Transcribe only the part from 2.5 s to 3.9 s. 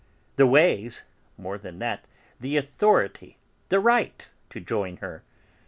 authority, the